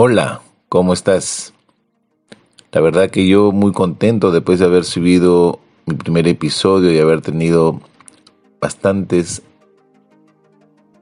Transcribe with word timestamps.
Hola, 0.00 0.42
¿cómo 0.68 0.92
estás? 0.92 1.52
La 2.70 2.80
verdad 2.80 3.10
que 3.10 3.26
yo 3.26 3.50
muy 3.50 3.72
contento 3.72 4.30
después 4.30 4.60
de 4.60 4.66
haber 4.66 4.84
subido 4.84 5.58
mi 5.86 5.96
primer 5.96 6.28
episodio 6.28 6.92
y 6.92 7.00
haber 7.00 7.20
tenido 7.20 7.80
bastantes 8.60 9.42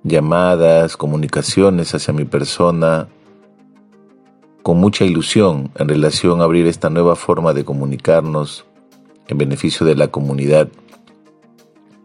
llamadas, 0.02 0.96
comunicaciones 0.96 1.94
hacia 1.94 2.14
mi 2.14 2.24
persona, 2.24 3.08
con 4.62 4.78
mucha 4.78 5.04
ilusión 5.04 5.70
en 5.76 5.88
relación 5.88 6.40
a 6.40 6.44
abrir 6.44 6.66
esta 6.66 6.88
nueva 6.88 7.16
forma 7.16 7.52
de 7.52 7.66
comunicarnos 7.66 8.64
en 9.28 9.36
beneficio 9.36 9.84
de 9.84 9.94
la 9.94 10.08
comunidad 10.08 10.68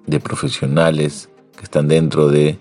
de 0.08 0.20
profesionales 0.20 1.30
que 1.55 1.63
están 1.63 1.88
dentro 1.88 2.27
de 2.27 2.60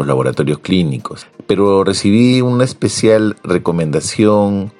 los 0.00 0.06
laboratorios 0.06 0.60
clínicos. 0.60 1.26
Pero 1.46 1.84
recibí 1.84 2.40
una 2.40 2.64
especial 2.64 3.36
recomendación 3.44 4.72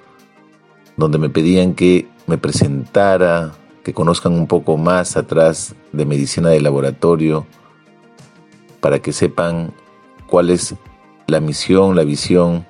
donde 0.96 1.18
me 1.18 1.28
pedían 1.28 1.74
que 1.74 2.08
me 2.26 2.38
presentara, 2.38 3.52
que 3.84 3.92
conozcan 3.92 4.32
un 4.32 4.46
poco 4.46 4.78
más 4.78 5.16
atrás 5.18 5.74
de 5.92 6.06
medicina 6.06 6.48
de 6.48 6.60
laboratorio, 6.60 7.46
para 8.80 9.00
que 9.00 9.12
sepan 9.12 9.74
cuál 10.26 10.48
es 10.48 10.74
la 11.26 11.40
misión, 11.40 11.96
la 11.96 12.04
visión 12.04 12.66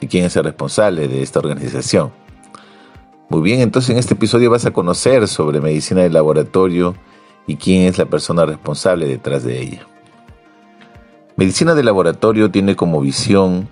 y 0.00 0.06
quién 0.06 0.26
es 0.26 0.36
el 0.36 0.44
responsable 0.44 1.08
de 1.08 1.22
esta 1.22 1.38
organización. 1.38 2.12
Muy 3.30 3.40
bien, 3.40 3.60
entonces 3.60 3.90
en 3.90 3.98
este 3.98 4.14
episodio 4.14 4.50
vas 4.50 4.66
a 4.66 4.72
conocer 4.72 5.26
sobre 5.28 5.62
medicina 5.62 6.02
de 6.02 6.10
laboratorio 6.10 6.94
y 7.46 7.56
quién 7.56 7.82
es 7.82 7.96
la 7.96 8.04
persona 8.04 8.44
responsable 8.44 9.06
detrás 9.06 9.44
de 9.44 9.62
ella. 9.62 9.86
Medicina 11.38 11.74
de 11.74 11.82
laboratorio 11.82 12.50
tiene 12.50 12.76
como 12.76 12.98
visión 13.02 13.68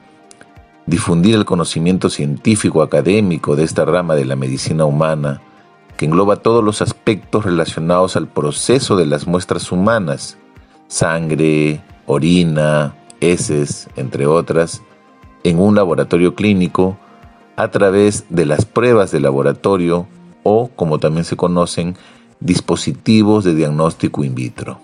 difundir 0.84 1.34
el 1.34 1.46
conocimiento 1.46 2.10
científico 2.10 2.82
académico 2.82 3.56
de 3.56 3.64
esta 3.64 3.86
rama 3.86 4.14
de 4.14 4.26
la 4.26 4.36
medicina 4.36 4.84
humana, 4.84 5.40
que 5.96 6.04
engloba 6.04 6.36
todos 6.36 6.62
los 6.62 6.82
aspectos 6.82 7.46
relacionados 7.46 8.16
al 8.16 8.28
proceso 8.28 8.96
de 8.96 9.06
las 9.06 9.26
muestras 9.26 9.72
humanas, 9.72 10.36
sangre, 10.88 11.80
orina, 12.04 12.96
heces, 13.22 13.88
entre 13.96 14.26
otras, 14.26 14.82
en 15.42 15.58
un 15.58 15.74
laboratorio 15.74 16.34
clínico 16.34 16.98
a 17.56 17.68
través 17.68 18.26
de 18.28 18.44
las 18.44 18.66
pruebas 18.66 19.10
de 19.10 19.20
laboratorio 19.20 20.06
o, 20.42 20.68
como 20.68 20.98
también 20.98 21.24
se 21.24 21.38
conocen, 21.38 21.96
dispositivos 22.40 23.42
de 23.42 23.54
diagnóstico 23.54 24.22
in 24.22 24.34
vitro. 24.34 24.83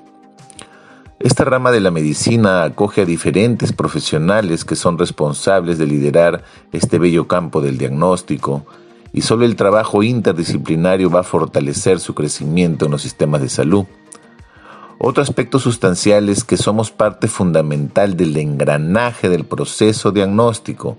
Esta 1.20 1.44
rama 1.44 1.70
de 1.70 1.80
la 1.80 1.90
medicina 1.90 2.62
acoge 2.62 3.02
a 3.02 3.04
diferentes 3.04 3.74
profesionales 3.74 4.64
que 4.64 4.74
son 4.74 4.96
responsables 4.96 5.76
de 5.76 5.86
liderar 5.86 6.44
este 6.72 6.98
bello 6.98 7.28
campo 7.28 7.60
del 7.60 7.76
diagnóstico 7.76 8.64
y 9.12 9.20
solo 9.20 9.44
el 9.44 9.54
trabajo 9.54 10.02
interdisciplinario 10.02 11.10
va 11.10 11.20
a 11.20 11.24
fortalecer 11.24 12.00
su 12.00 12.14
crecimiento 12.14 12.86
en 12.86 12.92
los 12.92 13.02
sistemas 13.02 13.42
de 13.42 13.50
salud. 13.50 13.84
Otro 14.98 15.22
aspecto 15.22 15.58
sustancial 15.58 16.30
es 16.30 16.42
que 16.42 16.56
somos 16.56 16.90
parte 16.90 17.28
fundamental 17.28 18.16
del 18.16 18.34
engranaje 18.38 19.28
del 19.28 19.44
proceso 19.44 20.12
diagnóstico, 20.12 20.96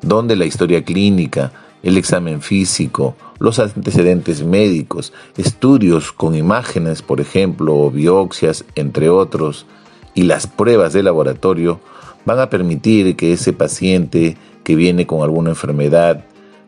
donde 0.00 0.36
la 0.36 0.44
historia 0.44 0.84
clínica, 0.84 1.50
el 1.82 1.96
examen 1.96 2.42
físico, 2.42 3.16
los 3.38 3.58
antecedentes 3.58 4.44
médicos, 4.44 5.12
estudios 5.36 6.12
con 6.12 6.34
imágenes, 6.34 7.02
por 7.02 7.20
ejemplo, 7.20 7.76
o 7.76 7.90
biopsias, 7.90 8.64
entre 8.74 9.08
otros, 9.08 9.66
y 10.14 10.24
las 10.24 10.46
pruebas 10.46 10.92
de 10.92 11.02
laboratorio 11.02 11.80
van 12.24 12.38
a 12.38 12.50
permitir 12.50 13.16
que 13.16 13.32
ese 13.32 13.52
paciente 13.52 14.36
que 14.64 14.74
viene 14.74 15.06
con 15.06 15.22
alguna 15.22 15.50
enfermedad 15.50 16.24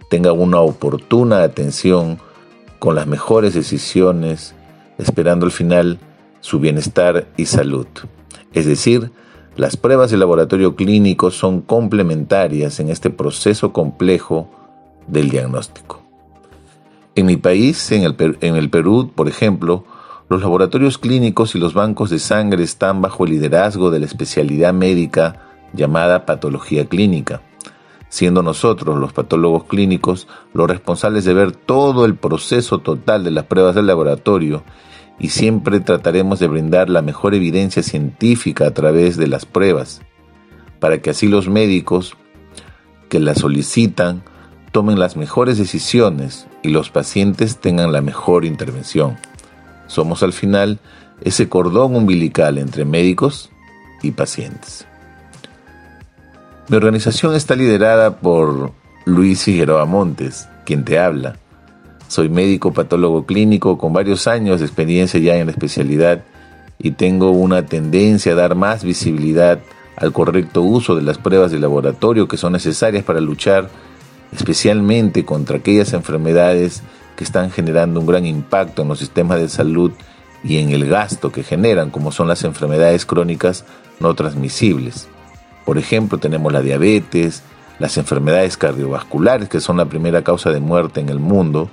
tenga 0.08 0.32
una 0.32 0.60
oportuna 0.60 1.42
atención 1.42 2.18
con 2.78 2.94
las 2.94 3.06
mejores 3.06 3.54
decisiones, 3.54 4.54
esperando 4.98 5.46
al 5.46 5.52
final 5.52 5.98
su 6.40 6.58
bienestar 6.58 7.28
y 7.36 7.46
salud. 7.46 7.86
Es 8.52 8.66
decir, 8.66 9.10
las 9.56 9.76
pruebas 9.76 10.10
de 10.10 10.16
laboratorio 10.16 10.74
clínico 10.74 11.30
son 11.30 11.60
complementarias 11.60 12.80
en 12.80 12.88
este 12.88 13.10
proceso 13.10 13.72
complejo 13.72 14.48
del 15.06 15.30
diagnóstico. 15.30 16.02
En 17.14 17.26
mi 17.26 17.36
país, 17.36 17.92
en 17.92 18.04
el, 18.04 18.38
en 18.40 18.56
el 18.56 18.70
Perú, 18.70 19.10
por 19.14 19.28
ejemplo, 19.28 19.84
los 20.28 20.40
laboratorios 20.40 20.96
clínicos 20.96 21.54
y 21.54 21.58
los 21.58 21.74
bancos 21.74 22.08
de 22.08 22.18
sangre 22.18 22.64
están 22.64 23.02
bajo 23.02 23.24
el 23.24 23.32
liderazgo 23.32 23.90
de 23.90 24.00
la 24.00 24.06
especialidad 24.06 24.72
médica 24.72 25.50
llamada 25.74 26.24
patología 26.24 26.86
clínica, 26.86 27.42
siendo 28.08 28.42
nosotros, 28.42 28.98
los 28.98 29.12
patólogos 29.12 29.64
clínicos, 29.64 30.28
los 30.54 30.68
responsables 30.68 31.24
de 31.24 31.34
ver 31.34 31.52
todo 31.52 32.04
el 32.04 32.14
proceso 32.14 32.78
total 32.78 33.24
de 33.24 33.30
las 33.30 33.44
pruebas 33.44 33.74
del 33.74 33.86
laboratorio 33.86 34.62
y 35.18 35.28
siempre 35.28 35.80
trataremos 35.80 36.38
de 36.38 36.48
brindar 36.48 36.88
la 36.88 37.02
mejor 37.02 37.34
evidencia 37.34 37.82
científica 37.82 38.66
a 38.66 38.74
través 38.74 39.16
de 39.16 39.28
las 39.28 39.46
pruebas, 39.46 40.02
para 40.80 41.00
que 41.00 41.10
así 41.10 41.28
los 41.28 41.48
médicos 41.48 42.16
que 43.08 43.20
las 43.20 43.38
solicitan 43.38 44.24
tomen 44.72 44.98
las 44.98 45.16
mejores 45.16 45.58
decisiones 45.58 46.46
y 46.62 46.70
los 46.70 46.90
pacientes 46.90 47.58
tengan 47.58 47.92
la 47.92 48.00
mejor 48.00 48.44
intervención. 48.44 49.18
Somos 49.86 50.22
al 50.22 50.32
final 50.32 50.80
ese 51.20 51.48
cordón 51.48 51.94
umbilical 51.94 52.58
entre 52.58 52.84
médicos 52.86 53.50
y 54.02 54.12
pacientes. 54.12 54.86
Mi 56.68 56.76
organización 56.76 57.34
está 57.34 57.54
liderada 57.54 58.16
por 58.16 58.72
Luis 59.04 59.44
Figueroa 59.44 59.84
Montes, 59.84 60.48
quien 60.64 60.84
te 60.84 60.98
habla. 60.98 61.36
Soy 62.08 62.30
médico 62.30 62.72
patólogo 62.72 63.26
clínico 63.26 63.76
con 63.76 63.92
varios 63.92 64.26
años 64.26 64.60
de 64.60 64.66
experiencia 64.66 65.20
ya 65.20 65.36
en 65.36 65.46
la 65.46 65.52
especialidad 65.52 66.22
y 66.78 66.92
tengo 66.92 67.30
una 67.30 67.66
tendencia 67.66 68.32
a 68.32 68.36
dar 68.36 68.54
más 68.54 68.84
visibilidad 68.84 69.60
al 69.96 70.12
correcto 70.12 70.62
uso 70.62 70.96
de 70.96 71.02
las 71.02 71.18
pruebas 71.18 71.52
de 71.52 71.58
laboratorio 71.58 72.26
que 72.26 72.38
son 72.38 72.54
necesarias 72.54 73.04
para 73.04 73.20
luchar 73.20 73.68
especialmente 74.32 75.24
contra 75.24 75.58
aquellas 75.58 75.92
enfermedades 75.92 76.82
que 77.16 77.24
están 77.24 77.50
generando 77.50 78.00
un 78.00 78.06
gran 78.06 78.26
impacto 78.26 78.82
en 78.82 78.88
los 78.88 78.98
sistemas 78.98 79.38
de 79.38 79.48
salud 79.48 79.92
y 80.42 80.58
en 80.58 80.70
el 80.70 80.88
gasto 80.88 81.30
que 81.30 81.42
generan, 81.42 81.90
como 81.90 82.10
son 82.12 82.28
las 82.28 82.42
enfermedades 82.44 83.06
crónicas 83.06 83.64
no 84.00 84.14
transmisibles. 84.14 85.08
Por 85.64 85.78
ejemplo, 85.78 86.18
tenemos 86.18 86.52
la 86.52 86.62
diabetes, 86.62 87.42
las 87.78 87.96
enfermedades 87.96 88.56
cardiovasculares, 88.56 89.48
que 89.48 89.60
son 89.60 89.76
la 89.76 89.84
primera 89.84 90.22
causa 90.22 90.50
de 90.50 90.60
muerte 90.60 91.00
en 91.00 91.08
el 91.08 91.18
mundo, 91.18 91.70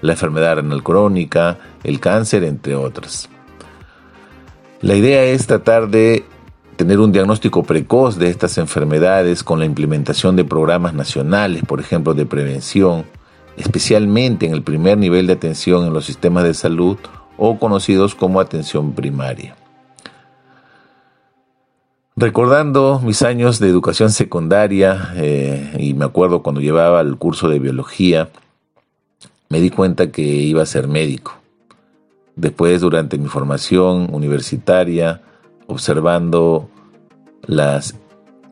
la 0.00 0.12
enfermedad 0.12 0.56
renal 0.56 0.82
crónica, 0.82 1.58
el 1.82 2.00
cáncer, 2.00 2.44
entre 2.44 2.74
otras. 2.74 3.28
La 4.80 4.94
idea 4.94 5.22
es 5.24 5.46
tratar 5.46 5.88
de 5.88 6.24
tener 6.82 6.98
un 6.98 7.12
diagnóstico 7.12 7.62
precoz 7.62 8.18
de 8.18 8.28
estas 8.28 8.58
enfermedades 8.58 9.44
con 9.44 9.60
la 9.60 9.66
implementación 9.66 10.34
de 10.34 10.44
programas 10.44 10.94
nacionales, 10.94 11.62
por 11.64 11.78
ejemplo, 11.78 12.12
de 12.12 12.26
prevención, 12.26 13.04
especialmente 13.56 14.46
en 14.46 14.52
el 14.52 14.64
primer 14.64 14.98
nivel 14.98 15.28
de 15.28 15.34
atención 15.34 15.86
en 15.86 15.92
los 15.92 16.06
sistemas 16.06 16.42
de 16.42 16.54
salud 16.54 16.96
o 17.38 17.56
conocidos 17.60 18.16
como 18.16 18.40
atención 18.40 18.94
primaria. 18.94 19.54
Recordando 22.16 23.00
mis 23.04 23.22
años 23.22 23.60
de 23.60 23.68
educación 23.68 24.10
secundaria, 24.10 25.12
eh, 25.14 25.76
y 25.78 25.94
me 25.94 26.04
acuerdo 26.04 26.42
cuando 26.42 26.60
llevaba 26.60 27.00
el 27.00 27.16
curso 27.16 27.48
de 27.48 27.60
biología, 27.60 28.28
me 29.48 29.60
di 29.60 29.70
cuenta 29.70 30.10
que 30.10 30.22
iba 30.22 30.64
a 30.64 30.66
ser 30.66 30.88
médico. 30.88 31.34
Después, 32.34 32.80
durante 32.80 33.18
mi 33.18 33.28
formación 33.28 34.12
universitaria, 34.12 35.22
observando 35.68 36.68
las 37.46 37.94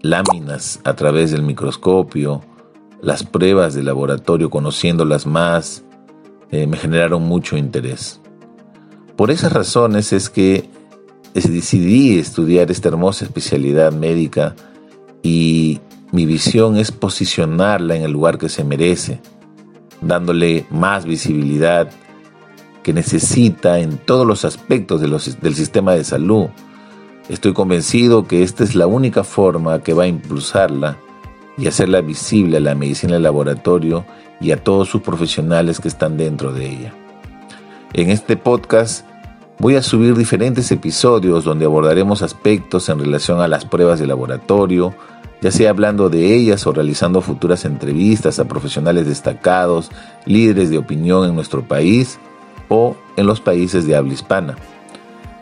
láminas 0.03 0.81
a 0.85 0.95
través 0.95 1.31
del 1.31 1.43
microscopio, 1.43 2.43
las 3.03 3.25
pruebas 3.25 3.75
de 3.75 3.83
laboratorio, 3.83 4.51
conociéndolas 4.51 5.27
más, 5.27 5.85
eh, 6.51 6.67
me 6.67 6.77
generaron 6.77 7.23
mucho 7.23 7.57
interés. 7.57 8.21
Por 9.17 9.31
esas 9.31 9.53
razones 9.53 10.13
es 10.13 10.31
que 10.31 10.69
decidí 11.35 12.19
estudiar 12.19 12.71
esta 12.71 12.89
hermosa 12.89 13.25
especialidad 13.25 13.93
médica 13.93 14.57
y 15.23 15.81
mi 16.13 16.27
visión 16.27 16.77
es 16.77 16.91
posicionarla 16.91 17.95
en 17.95 18.03
el 18.03 18.11
lugar 18.11 18.39
que 18.39 18.49
se 18.49 18.65
merece, 18.65 19.21
dándole 20.01 20.67
más 20.71 21.05
visibilidad 21.05 21.91
que 22.83 22.93
necesita 22.93 23.79
en 23.79 23.99
todos 23.99 24.27
los 24.27 24.45
aspectos 24.45 25.01
del 25.01 25.55
sistema 25.55 25.95
de 25.95 26.05
salud. 26.05 26.47
Estoy 27.31 27.53
convencido 27.53 28.27
que 28.27 28.43
esta 28.43 28.65
es 28.65 28.75
la 28.75 28.89
única 28.89 29.23
forma 29.23 29.85
que 29.85 29.95
va 29.95 30.03
a 30.03 30.09
impulsarla 30.09 30.97
y 31.57 31.69
hacerla 31.69 32.01
visible 32.01 32.57
a 32.57 32.61
la 32.61 32.75
medicina 32.75 33.13
del 33.15 33.23
laboratorio 33.23 34.05
y 34.41 34.51
a 34.51 34.57
todos 34.57 34.89
sus 34.89 35.03
profesionales 35.03 35.79
que 35.79 35.87
están 35.87 36.17
dentro 36.17 36.53
de 36.53 36.69
ella. 36.69 36.93
En 37.93 38.11
este 38.11 38.37
podcast 38.37 39.07
voy 39.61 39.77
a 39.77 39.83
subir 39.83 40.17
diferentes 40.17 40.73
episodios 40.73 41.45
donde 41.45 41.67
abordaremos 41.67 42.23
aspectos 42.23 42.89
en 42.89 42.99
relación 42.99 43.41
a 43.41 43.47
las 43.47 43.65
pruebas 43.65 44.01
de 44.01 44.09
laboratorio, 44.09 44.93
ya 45.41 45.53
sea 45.53 45.71
hablando 45.71 46.11
de 46.11 46.35
ellas 46.35 46.67
o 46.67 46.73
realizando 46.73 47.21
futuras 47.21 47.65
entrevistas 47.65 48.41
a 48.41 48.49
profesionales 48.49 49.07
destacados, 49.07 49.93
líderes 50.27 50.69
de 50.69 50.79
opinión 50.79 51.29
en 51.29 51.37
nuestro 51.37 51.63
país 51.63 52.19
o 52.69 52.97
en 53.17 53.27
los 53.27 53.41
países 53.41 53.87
de 53.87 53.95
habla 53.95 54.15
hispana. 54.15 54.57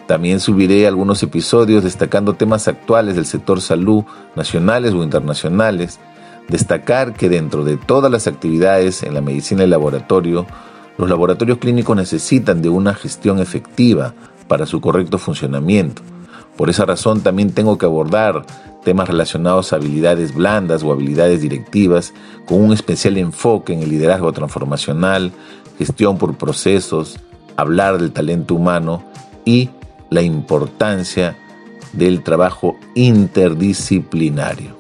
También 0.09 0.41
subiré 0.41 0.87
algunos 0.87 1.23
episodios 1.23 1.85
destacando 1.85 2.33
temas 2.33 2.67
actuales 2.67 3.15
del 3.15 3.27
sector 3.27 3.61
salud, 3.61 4.05
nacionales 4.35 4.95
o 4.95 5.03
internacionales. 5.03 6.01
Destacar 6.49 7.13
que 7.13 7.29
dentro 7.29 7.63
de 7.63 7.77
todas 7.77 8.11
las 8.11 8.27
actividades 8.27 9.03
en 9.03 9.13
la 9.13 9.21
medicina 9.21 9.65
y 9.65 9.67
laboratorio, 9.67 10.47
los 10.97 11.11
laboratorios 11.11 11.59
clínicos 11.59 11.95
necesitan 11.95 12.63
de 12.63 12.71
una 12.71 12.95
gestión 12.95 13.39
efectiva 13.39 14.15
para 14.49 14.65
su 14.65 14.81
correcto 14.81 15.19
funcionamiento. 15.19 16.01
Por 16.57 16.71
esa 16.71 16.87
razón 16.87 17.21
también 17.21 17.53
tengo 17.53 17.77
que 17.77 17.85
abordar 17.85 18.47
temas 18.85 19.09
relacionados 19.09 19.75
a 19.75 19.77
habilidades 19.77 20.35
blandas 20.35 20.83
o 20.83 20.91
habilidades 20.91 21.43
directivas 21.43 22.15
con 22.47 22.63
un 22.63 22.73
especial 22.73 23.19
enfoque 23.19 23.75
en 23.75 23.83
el 23.83 23.91
liderazgo 23.91 24.33
transformacional, 24.33 25.33
gestión 25.77 26.17
por 26.17 26.39
procesos, 26.39 27.21
hablar 27.59 27.99
del 27.99 28.11
talento 28.11 28.55
humano 28.55 29.05
y 29.45 29.69
la 30.11 30.23
importancia 30.23 31.37
del 31.93 32.23
trabajo 32.23 32.77
interdisciplinario. 32.95 34.77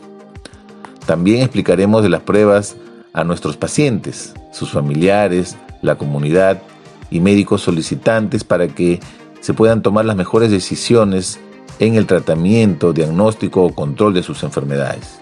También 1.06 1.42
explicaremos 1.42 2.02
de 2.02 2.10
las 2.10 2.22
pruebas 2.22 2.76
a 3.12 3.24
nuestros 3.24 3.56
pacientes, 3.56 4.34
sus 4.52 4.70
familiares, 4.70 5.56
la 5.82 5.96
comunidad 5.96 6.62
y 7.10 7.20
médicos 7.20 7.62
solicitantes 7.62 8.44
para 8.44 8.68
que 8.68 9.00
se 9.40 9.54
puedan 9.54 9.82
tomar 9.82 10.04
las 10.04 10.16
mejores 10.16 10.50
decisiones 10.50 11.38
en 11.78 11.94
el 11.94 12.06
tratamiento, 12.06 12.92
diagnóstico 12.92 13.64
o 13.64 13.74
control 13.74 14.14
de 14.14 14.22
sus 14.22 14.42
enfermedades. 14.42 15.20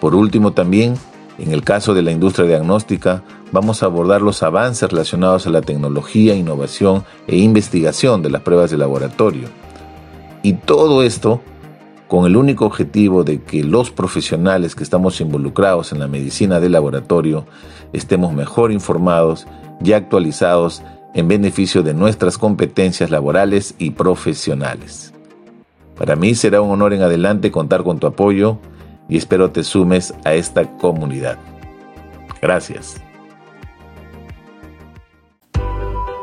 Por 0.00 0.14
último, 0.14 0.52
también, 0.52 0.94
en 1.38 1.52
el 1.52 1.64
caso 1.64 1.94
de 1.94 2.02
la 2.02 2.12
industria 2.12 2.46
diagnóstica, 2.46 3.22
vamos 3.52 3.82
a 3.82 3.86
abordar 3.86 4.22
los 4.22 4.42
avances 4.42 4.90
relacionados 4.90 5.46
a 5.46 5.50
la 5.50 5.60
tecnología, 5.60 6.34
innovación 6.34 7.04
e 7.26 7.36
investigación 7.36 8.22
de 8.22 8.30
las 8.30 8.42
pruebas 8.42 8.70
de 8.70 8.78
laboratorio. 8.78 9.48
Y 10.42 10.54
todo 10.54 11.02
esto 11.02 11.40
con 12.08 12.26
el 12.26 12.36
único 12.36 12.66
objetivo 12.66 13.24
de 13.24 13.42
que 13.42 13.62
los 13.62 13.90
profesionales 13.90 14.74
que 14.74 14.82
estamos 14.82 15.20
involucrados 15.20 15.92
en 15.92 16.00
la 16.00 16.08
medicina 16.08 16.60
de 16.60 16.68
laboratorio 16.68 17.46
estemos 17.92 18.32
mejor 18.34 18.72
informados 18.72 19.46
y 19.82 19.92
actualizados 19.92 20.82
en 21.14 21.28
beneficio 21.28 21.82
de 21.82 21.94
nuestras 21.94 22.38
competencias 22.38 23.10
laborales 23.10 23.74
y 23.78 23.90
profesionales. 23.90 25.12
Para 25.96 26.16
mí 26.16 26.34
será 26.34 26.60
un 26.60 26.70
honor 26.70 26.94
en 26.94 27.02
adelante 27.02 27.50
contar 27.50 27.82
con 27.82 27.98
tu 27.98 28.06
apoyo 28.06 28.58
y 29.08 29.16
espero 29.16 29.50
te 29.50 29.62
sumes 29.62 30.14
a 30.24 30.34
esta 30.34 30.76
comunidad. 30.78 31.38
Gracias. 32.40 33.00